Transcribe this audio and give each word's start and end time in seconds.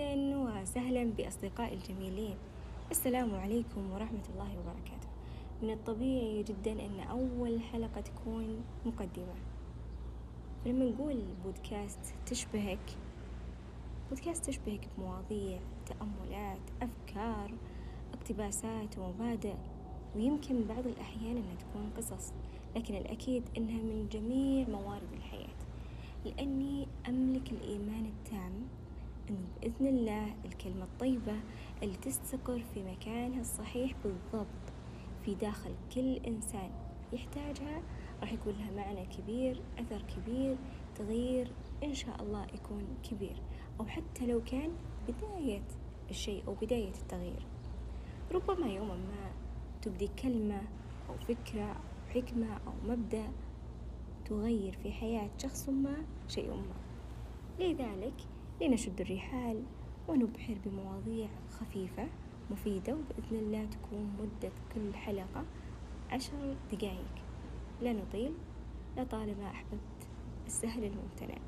أهلا 0.00 0.36
وسهلا 0.36 1.04
بأصدقائي 1.04 1.74
الجميلين. 1.74 2.36
السلام 2.90 3.34
عليكم 3.34 3.92
ورحمة 3.92 4.24
الله 4.32 4.58
وبركاته. 4.58 5.08
من 5.62 5.70
الطبيعي 5.70 6.42
جدا 6.42 6.72
أن 6.72 7.00
أول 7.00 7.60
حلقة 7.60 8.00
تكون 8.00 8.64
مقدمة. 8.86 9.34
فلما 10.64 10.84
نقول 10.84 11.22
بودكاست 11.44 11.98
تشبهك 12.26 12.96
بودكاست 14.10 14.44
تشبهك 14.44 14.88
بمواضيع 14.98 15.58
تأملات 15.86 16.60
أفكار 16.82 17.54
اقتباسات 18.14 18.98
ومبادئ 18.98 19.54
ويمكن 20.16 20.64
بعض 20.64 20.86
الأحيان 20.86 21.36
أنها 21.36 21.54
تكون 21.58 21.90
قصص 21.96 22.32
لكن 22.76 22.94
الأكيد 22.94 23.42
أنها 23.56 23.82
من 23.82 24.08
جميع 24.12 24.68
موارد 24.68 25.12
الحياة. 25.12 25.60
لأني 26.24 26.88
أملك 27.08 27.52
الإيمان 27.52 28.06
التام 28.06 28.52
أنه 29.30 29.48
بإذن 29.60 29.86
الله 29.86 30.34
الكلمة 30.44 30.84
الطيبة 30.84 31.40
اللي 31.82 31.96
تستقر 31.96 32.62
في 32.74 32.82
مكانها 32.82 33.40
الصحيح 33.40 33.94
بالضبط 34.04 34.72
في 35.24 35.34
داخل 35.34 35.74
كل 35.94 36.16
إنسان. 36.16 36.70
يحتاجها 37.12 37.82
راح 38.20 38.32
يكون 38.32 38.52
لها 38.52 38.70
معنى 38.70 39.06
كبير 39.06 39.62
أثر 39.78 40.02
كبير 40.02 40.56
تغيير 40.94 41.52
إن 41.84 41.94
شاء 41.94 42.22
الله 42.22 42.46
يكون 42.54 42.84
كبير. 43.10 43.42
أو 43.80 43.86
حتى 43.86 44.26
لو 44.26 44.44
كان 44.44 44.70
بداية 45.08 45.62
الشيء 46.10 46.42
أو 46.48 46.54
بداية 46.54 46.92
التغيير. 47.02 47.46
ربما 48.32 48.66
يوما 48.66 48.94
ما 48.94 49.30
تبدي 49.82 50.08
كلمة 50.08 50.62
أو 51.08 51.14
فكرة 51.14 51.72
أو 51.72 52.10
حكمة 52.14 52.54
أو 52.66 52.72
مبدأ 52.88 53.32
تغير 54.24 54.78
في 54.82 54.92
حياة 54.92 55.30
شخص 55.38 55.68
ما 55.68 55.96
شيء 56.28 56.50
ما. 56.50 56.74
لذلك 57.60 58.14
لنشد 58.60 59.00
الرحال 59.00 59.62
ونبحر 60.08 60.56
بمواضيع 60.66 61.28
خفيفة 61.50 62.08
مفيدة 62.50 62.94
وبإذن 62.94 63.38
الله 63.38 63.64
تكون 63.64 64.12
مدة 64.20 64.52
كل 64.74 64.94
حلقة 64.94 65.44
عشر 66.10 66.56
دقايق. 66.72 67.14
لا 67.82 67.92
نطيل 67.92 68.32
لطالما 68.96 69.50
أحببت 69.50 70.08
السهل 70.46 70.84
الممتنع. 70.84 71.38